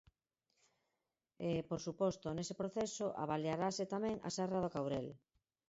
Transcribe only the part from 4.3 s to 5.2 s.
serra do Courel.